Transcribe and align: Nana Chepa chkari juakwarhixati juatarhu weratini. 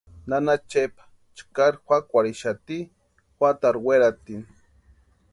Nana 0.29 0.53
Chepa 0.69 1.03
chkari 1.35 1.77
juakwarhixati 1.85 2.77
juatarhu 3.37 3.83
weratini. 3.87 4.47